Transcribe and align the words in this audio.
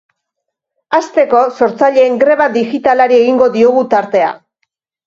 Hasteko, 0.99 1.43
sortzaileen 1.59 2.17
greba 2.25 2.49
digitalari 2.57 3.21
egingo 3.23 3.53
diogu 3.61 3.87
tartea. 3.97 4.35